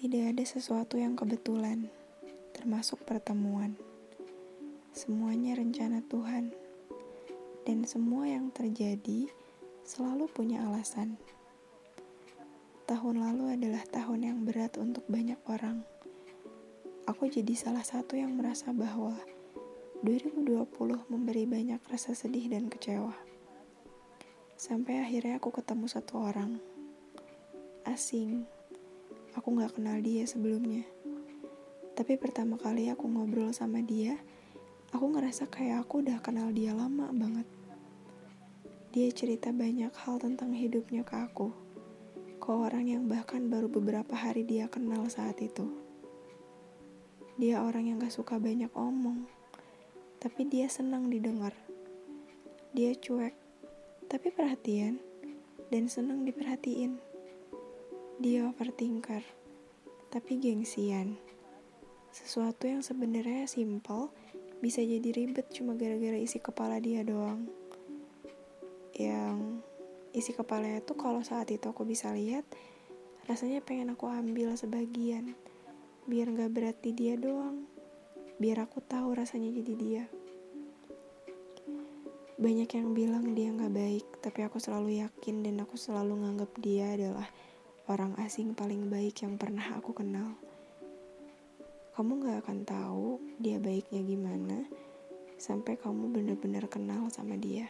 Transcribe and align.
Tidak 0.00 0.32
ada 0.32 0.40
sesuatu 0.48 0.96
yang 0.96 1.12
kebetulan, 1.12 1.84
termasuk 2.56 3.04
pertemuan. 3.04 3.76
Semuanya 4.96 5.52
rencana 5.60 6.00
Tuhan, 6.08 6.56
dan 7.68 7.84
semua 7.84 8.24
yang 8.24 8.48
terjadi 8.48 9.28
selalu 9.84 10.24
punya 10.32 10.64
alasan. 10.64 11.20
Tahun 12.88 13.12
lalu 13.12 13.60
adalah 13.60 13.84
tahun 13.92 14.24
yang 14.24 14.38
berat 14.48 14.80
untuk 14.80 15.04
banyak 15.04 15.36
orang. 15.52 15.84
Aku 17.04 17.28
jadi 17.28 17.52
salah 17.52 17.84
satu 17.84 18.16
yang 18.16 18.32
merasa 18.40 18.72
bahwa 18.72 19.20
2020 20.00 21.12
memberi 21.12 21.44
banyak 21.44 21.84
rasa 21.92 22.16
sedih 22.16 22.48
dan 22.48 22.72
kecewa. 22.72 23.12
Sampai 24.56 25.04
akhirnya 25.04 25.36
aku 25.36 25.52
ketemu 25.52 25.92
satu 25.92 26.24
orang. 26.24 26.56
Asing. 27.84 28.59
Aku 29.38 29.54
gak 29.58 29.78
kenal 29.78 30.02
dia 30.02 30.26
sebelumnya. 30.26 30.82
Tapi 31.94 32.16
pertama 32.16 32.56
kali 32.56 32.90
aku 32.90 33.06
ngobrol 33.06 33.54
sama 33.54 33.84
dia, 33.84 34.18
aku 34.90 35.12
ngerasa 35.14 35.46
kayak 35.46 35.86
aku 35.86 36.02
udah 36.02 36.18
kenal 36.24 36.50
dia 36.50 36.74
lama 36.74 37.10
banget. 37.14 37.46
Dia 38.90 39.06
cerita 39.14 39.54
banyak 39.54 39.94
hal 39.94 40.18
tentang 40.18 40.50
hidupnya 40.50 41.06
ke 41.06 41.14
aku 41.14 41.70
ke 42.40 42.48
orang 42.48 42.88
yang 42.88 43.04
bahkan 43.04 43.52
baru 43.52 43.68
beberapa 43.68 44.16
hari 44.16 44.48
dia 44.48 44.64
kenal 44.66 45.04
saat 45.12 45.36
itu. 45.44 45.68
Dia 47.36 47.60
orang 47.60 47.92
yang 47.92 48.00
gak 48.00 48.16
suka 48.16 48.40
banyak 48.40 48.72
omong, 48.72 49.28
tapi 50.16 50.48
dia 50.48 50.64
senang 50.72 51.12
didengar. 51.12 51.52
Dia 52.72 52.96
cuek, 52.96 53.36
tapi 54.08 54.32
perhatian, 54.32 54.98
dan 55.68 55.86
senang 55.86 56.24
diperhatiin. 56.24 57.09
Dia 58.20 58.44
overthinker, 58.52 59.24
tapi 60.12 60.36
gengsian. 60.36 61.16
Sesuatu 62.12 62.68
yang 62.68 62.84
sebenarnya 62.84 63.48
simple 63.48 64.12
bisa 64.60 64.84
jadi 64.84 65.08
ribet 65.08 65.48
cuma 65.56 65.72
gara-gara 65.72 66.20
isi 66.20 66.36
kepala 66.36 66.76
dia 66.84 67.00
doang. 67.00 67.48
Yang 68.92 69.64
isi 70.12 70.36
kepalanya 70.36 70.84
tuh 70.84 70.98
kalau 71.00 71.24
saat 71.24 71.48
itu 71.48 71.70
aku 71.70 71.86
bisa 71.86 72.10
lihat 72.10 72.42
rasanya 73.30 73.62
pengen 73.62 73.94
aku 73.94 74.10
ambil 74.10 74.58
sebagian 74.58 75.38
biar 76.10 76.34
gak 76.34 76.50
berat 76.50 76.76
di 76.82 76.90
dia 76.90 77.14
doang 77.14 77.62
biar 78.42 78.66
aku 78.66 78.82
tahu 78.82 79.14
rasanya 79.14 79.54
jadi 79.54 79.74
dia 79.78 80.04
banyak 82.40 82.66
yang 82.74 82.90
bilang 82.90 83.38
dia 83.38 83.54
gak 83.54 83.70
baik 83.70 84.06
tapi 84.18 84.42
aku 84.42 84.58
selalu 84.58 84.98
yakin 84.98 85.46
dan 85.46 85.62
aku 85.62 85.78
selalu 85.78 86.26
nganggap 86.26 86.50
dia 86.58 86.90
adalah 86.90 87.30
orang 87.90 88.14
asing 88.22 88.54
paling 88.54 88.86
baik 88.86 89.26
yang 89.26 89.34
pernah 89.34 89.74
aku 89.74 89.90
kenal 89.90 90.38
kamu 92.00 92.22
gak 92.22 92.46
akan 92.46 92.58
tahu 92.62 93.20
dia 93.42 93.58
baiknya 93.58 94.00
gimana 94.06 94.64
sampai 95.40 95.80
kamu 95.80 96.12
benar-benar 96.12 96.68
kenal 96.68 97.08
sama 97.08 97.34
dia. 97.40 97.64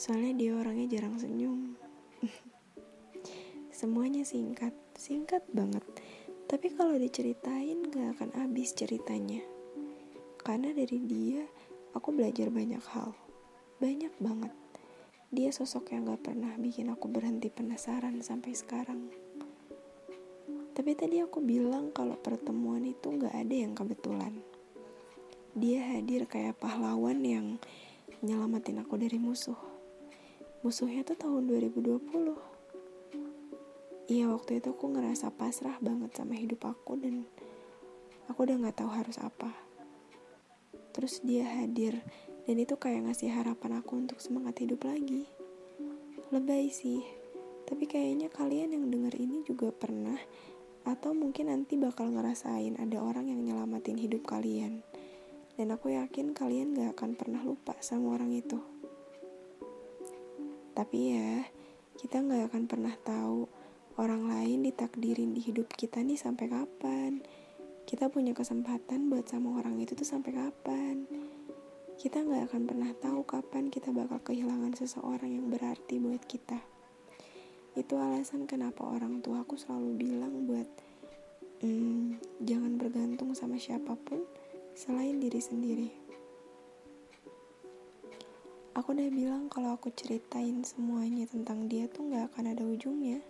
Soalnya 0.00 0.32
dia 0.34 0.52
orangnya 0.56 0.88
jarang 0.88 1.20
senyum. 1.20 1.76
Semuanya 3.78 4.24
singkat, 4.24 4.72
singkat 4.96 5.44
banget. 5.52 5.84
Tapi 6.48 6.72
kalau 6.72 6.96
diceritain 6.96 7.88
gak 7.92 8.18
akan 8.18 8.30
habis 8.40 8.72
ceritanya. 8.72 9.44
Karena 10.40 10.72
dari 10.72 10.98
dia, 11.04 11.44
aku 11.92 12.12
belajar 12.12 12.48
banyak 12.48 12.84
hal. 12.96 13.12
Banyak 13.80 14.12
banget. 14.20 14.52
Dia 15.34 15.50
sosok 15.50 15.90
yang 15.90 16.06
gak 16.06 16.30
pernah 16.30 16.54
bikin 16.54 16.94
aku 16.94 17.10
berhenti 17.10 17.50
penasaran 17.50 18.22
sampai 18.22 18.54
sekarang. 18.54 19.10
Tapi 20.70 20.90
tadi 20.94 21.18
aku 21.18 21.42
bilang 21.42 21.90
kalau 21.90 22.14
pertemuan 22.14 22.86
itu 22.86 23.10
gak 23.18 23.34
ada 23.34 23.54
yang 23.54 23.74
kebetulan. 23.74 24.38
Dia 25.58 25.82
hadir 25.90 26.30
kayak 26.30 26.62
pahlawan 26.62 27.18
yang 27.26 27.58
nyelamatin 28.24 28.80
aku 28.80 28.96
dari 28.96 29.20
musuh 29.20 29.58
musuhnya 30.64 31.04
tuh 31.04 31.12
tahun 31.20 31.44
2020 31.44 32.00
iya 34.08 34.32
waktu 34.32 34.64
itu 34.64 34.72
aku 34.72 34.96
ngerasa 34.96 35.28
pasrah 35.36 35.76
banget 35.84 36.16
sama 36.16 36.32
hidup 36.40 36.64
aku 36.64 36.96
dan 36.96 37.28
aku 38.32 38.48
udah 38.48 38.56
gak 38.64 38.80
tahu 38.80 38.88
harus 38.88 39.20
apa 39.20 39.52
terus 40.96 41.20
dia 41.20 41.44
hadir 41.44 42.00
dan 42.44 42.56
itu 42.60 42.76
kayak 42.76 43.08
ngasih 43.08 43.32
harapan 43.32 43.80
aku 43.80 44.00
untuk 44.00 44.18
semangat 44.20 44.60
hidup 44.60 44.84
lagi 44.84 45.28
lebay 46.32 46.68
sih 46.68 47.04
tapi 47.64 47.88
kayaknya 47.88 48.28
kalian 48.28 48.76
yang 48.76 48.86
denger 48.92 49.14
ini 49.16 49.44
juga 49.44 49.72
pernah 49.72 50.20
atau 50.84 51.16
mungkin 51.16 51.48
nanti 51.48 51.80
bakal 51.80 52.12
ngerasain 52.12 52.76
ada 52.76 53.00
orang 53.00 53.32
yang 53.32 53.40
nyelamatin 53.40 53.96
hidup 53.96 54.28
kalian 54.28 54.84
dan 55.54 55.70
aku 55.70 55.94
yakin 55.94 56.34
kalian 56.34 56.74
gak 56.74 56.98
akan 56.98 57.14
pernah 57.14 57.40
lupa 57.46 57.78
sama 57.78 58.18
orang 58.18 58.34
itu. 58.34 58.58
Tapi 60.74 60.98
ya, 61.14 61.46
kita 61.94 62.18
nggak 62.18 62.50
akan 62.50 62.62
pernah 62.66 62.94
tahu 62.98 63.46
orang 63.94 64.26
lain 64.26 64.66
ditakdirin 64.66 65.30
di 65.30 65.38
hidup 65.38 65.70
kita 65.70 66.02
nih 66.02 66.18
sampai 66.18 66.50
kapan. 66.50 67.22
Kita 67.86 68.10
punya 68.10 68.34
kesempatan 68.34 69.06
buat 69.06 69.30
sama 69.30 69.62
orang 69.62 69.78
itu 69.78 69.94
tuh 69.94 70.02
sampai 70.02 70.34
kapan. 70.34 71.06
Kita 71.94 72.20
nggak 72.20 72.50
akan 72.50 72.62
pernah 72.66 72.90
tahu 72.98 73.22
kapan 73.22 73.70
kita 73.70 73.94
bakal 73.94 74.18
kehilangan 74.20 74.74
seseorang 74.74 75.30
yang 75.30 75.46
berarti 75.46 76.02
buat 76.02 76.22
kita. 76.26 76.58
Itu 77.74 77.98
alasan 77.98 78.50
kenapa 78.50 78.82
orang 78.86 79.22
tua 79.22 79.42
aku 79.46 79.54
selalu 79.54 79.90
bilang 79.98 80.46
buat 80.50 80.66
hmm, 81.62 82.18
jangan 82.42 82.78
bergantung 82.78 83.34
sama 83.34 83.58
siapa 83.58 83.94
pun 83.94 84.22
selain 84.74 85.22
diri 85.22 85.38
sendiri. 85.38 85.90
Aku 88.74 88.90
udah 88.90 89.06
bilang 89.06 89.46
kalau 89.46 89.78
aku 89.78 89.94
ceritain 89.94 90.66
semuanya 90.66 91.30
tentang 91.30 91.70
dia 91.70 91.86
tuh 91.86 92.10
gak 92.10 92.34
akan 92.34 92.58
ada 92.58 92.66
ujungnya. 92.66 93.22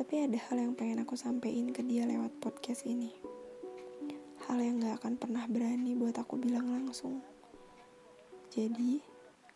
Tapi 0.00 0.24
ada 0.24 0.40
hal 0.48 0.56
yang 0.64 0.72
pengen 0.72 1.04
aku 1.04 1.12
sampein 1.12 1.76
ke 1.76 1.84
dia 1.84 2.08
lewat 2.08 2.32
podcast 2.40 2.88
ini. 2.88 3.12
Hal 4.48 4.56
yang 4.64 4.80
gak 4.80 5.04
akan 5.04 5.20
pernah 5.20 5.44
berani 5.44 5.92
buat 5.92 6.16
aku 6.16 6.40
bilang 6.40 6.72
langsung. 6.72 7.20
Jadi, 8.50 8.98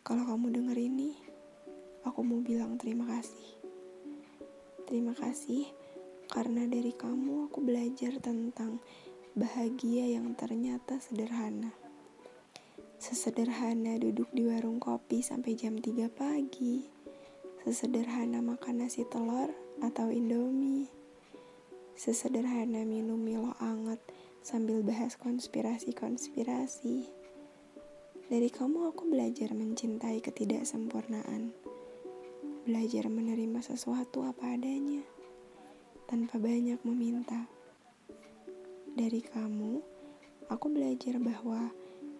kalau 0.07 0.23
kamu 0.23 0.55
denger 0.55 0.79
ini, 0.79 1.19
aku 2.07 2.23
mau 2.23 2.39
bilang 2.39 2.79
terima 2.79 3.03
kasih. 3.11 3.59
Terima 4.87 5.11
kasih 5.11 5.67
karena 6.31 6.63
dari 6.63 6.95
kamu 6.95 7.51
aku 7.51 7.59
belajar 7.59 8.15
tentang 8.23 8.79
bahagia 9.35 10.15
yang 10.15 10.31
ternyata 10.39 10.95
sederhana. 11.03 11.75
Sesederhana 12.95 13.99
duduk 13.99 14.31
di 14.31 14.47
warung 14.47 14.79
kopi 14.79 15.19
sampai 15.19 15.59
jam 15.59 15.75
3 15.75 16.07
pagi. 16.07 16.87
Sesederhana 17.67 18.39
makan 18.39 18.87
nasi 18.87 19.03
telur 19.11 19.51
atau 19.83 20.07
indomie. 20.07 20.87
Sesederhana 21.99 22.87
minum 22.87 23.19
Milo 23.19 23.59
anget 23.59 23.99
sambil 24.39 24.79
bahas 24.87 25.19
konspirasi-konspirasi. 25.19 27.24
Dari 28.25 28.49
kamu 28.49 28.89
aku 28.89 29.09
belajar 29.09 29.53
mencintai 29.53 30.21
ketidaksempurnaan. 30.21 31.53
Belajar 32.65 33.05
menerima 33.09 33.61
sesuatu 33.61 34.25
apa 34.25 34.57
adanya 34.57 35.05
tanpa 36.09 36.41
banyak 36.41 36.81
meminta. 36.85 37.45
Dari 38.95 39.21
kamu, 39.21 39.81
aku 40.49 40.65
belajar 40.73 41.21
bahwa 41.21 41.69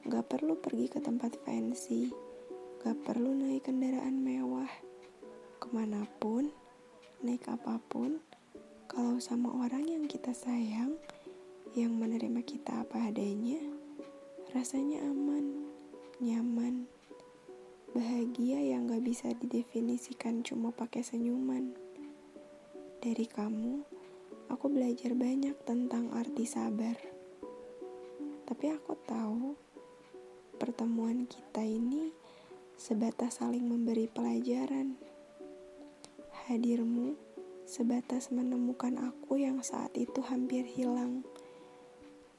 Gak 0.06 0.30
perlu 0.30 0.54
pergi 0.54 0.86
ke 0.86 1.02
tempat 1.02 1.34
fancy, 1.42 2.14
gak 2.86 2.94
perlu 3.02 3.34
naik 3.34 3.66
kendaraan 3.66 4.22
mewah, 4.22 4.70
ke 5.58 5.66
mana 5.74 6.06
pun, 6.22 6.54
naik 7.26 7.50
apa 7.50 7.82
pun, 7.90 8.22
kalau 8.86 9.18
sama 9.18 9.50
orang 9.66 9.90
yang 9.90 10.06
kita 10.06 10.30
sayang, 10.30 10.94
yang 11.74 11.98
menerima 11.98 12.38
kita 12.46 12.86
apa 12.86 13.10
adanya, 13.10 13.58
rasanya 14.54 15.02
aman, 15.10 15.74
nyaman, 16.24 16.88
bahagia 17.92 18.64
yang 18.64 18.88
gak 18.88 19.04
bisa 19.04 19.36
didefinisikan 19.36 20.48
cuma 20.48 20.72
pakai 20.72 21.04
senyuman. 21.04 21.76
Dari 23.04 23.28
kamu, 23.28 23.84
aku 24.48 24.66
belajar 24.72 25.12
banyak 25.12 25.60
tentang 25.68 26.16
arti 26.16 26.48
sabar. 26.48 26.96
Tapi 28.48 28.66
aku 28.72 28.96
tahu 29.04 29.60
pertemuan 30.56 31.28
kita 31.28 31.68
ini 31.68 32.16
sebatas 32.80 33.44
saling 33.44 33.68
memberi 33.68 34.08
pelajaran. 34.08 34.96
Hadirmu 36.48 37.20
sebatas 37.68 38.32
menemukan 38.32 38.96
aku 39.04 39.36
yang 39.36 39.60
saat 39.60 39.92
itu 40.00 40.24
hampir 40.24 40.64
hilang, 40.64 41.28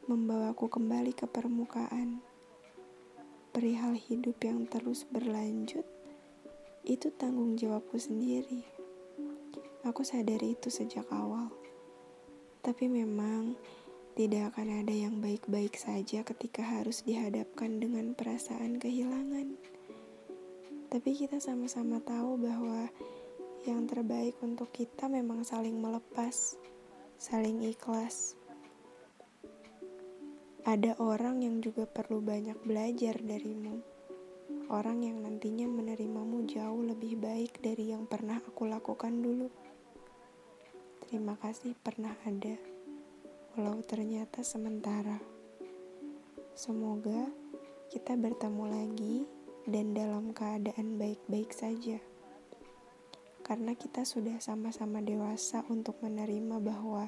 membawaku 0.09 0.65
kembali 0.73 1.13
ke 1.13 1.29
permukaan. 1.29 2.36
Perihal 3.57 3.97
hidup 3.97 4.37
yang 4.45 4.69
terus 4.69 5.09
berlanjut, 5.09 5.89
itu 6.85 7.09
tanggung 7.17 7.57
jawabku 7.57 7.97
sendiri. 7.97 8.61
Aku 9.81 10.05
sadari 10.05 10.53
itu 10.53 10.69
sejak 10.69 11.09
awal. 11.09 11.49
Tapi 12.61 12.85
memang 12.85 13.57
tidak 14.13 14.53
akan 14.53 14.85
ada 14.85 14.93
yang 14.93 15.25
baik-baik 15.25 15.73
saja 15.73 16.21
ketika 16.21 16.61
harus 16.61 17.01
dihadapkan 17.09 17.81
dengan 17.81 18.13
perasaan 18.13 18.77
kehilangan. 18.77 19.57
Tapi 20.93 21.17
kita 21.17 21.41
sama-sama 21.41 21.97
tahu 22.05 22.37
bahwa 22.37 22.93
yang 23.65 23.89
terbaik 23.89 24.37
untuk 24.45 24.69
kita 24.69 25.09
memang 25.09 25.49
saling 25.49 25.81
melepas, 25.81 26.61
saling 27.17 27.65
ikhlas. 27.65 28.37
Ada 30.67 30.99
orang 30.99 31.47
yang 31.47 31.63
juga 31.63 31.87
perlu 31.87 32.19
banyak 32.19 32.67
belajar 32.67 33.23
darimu. 33.23 33.87
Orang 34.67 35.07
yang 35.07 35.23
nantinya 35.23 35.71
menerimamu 35.71 36.43
jauh 36.43 36.83
lebih 36.83 37.23
baik 37.23 37.63
dari 37.63 37.95
yang 37.95 38.11
pernah 38.11 38.43
aku 38.43 38.67
lakukan 38.67 39.15
dulu. 39.15 39.47
Terima 41.07 41.39
kasih 41.39 41.79
pernah 41.79 42.19
ada, 42.27 42.59
walau 43.55 43.79
ternyata 43.87 44.43
sementara. 44.43 45.23
Semoga 46.59 47.31
kita 47.95 48.19
bertemu 48.19 48.65
lagi 48.67 49.17
dan 49.71 49.95
dalam 49.95 50.35
keadaan 50.35 50.99
baik-baik 50.99 51.55
saja. 51.55 52.03
Karena 53.47 53.79
kita 53.79 54.03
sudah 54.03 54.43
sama-sama 54.43 54.99
dewasa 54.99 55.63
untuk 55.71 56.03
menerima 56.03 56.59
bahwa 56.59 57.07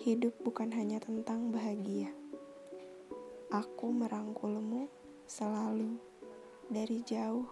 hidup 0.00 0.32
bukan 0.40 0.72
hanya 0.72 0.96
tentang 0.96 1.52
bahagia. 1.52 2.19
Aku 3.50 3.90
merangkulmu 3.90 4.86
selalu 5.26 5.98
dari 6.70 7.02
jauh 7.02 7.50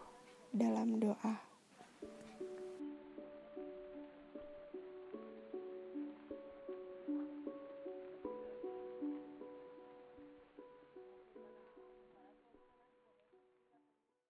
dalam 0.55 1.03
doa. 1.03 1.48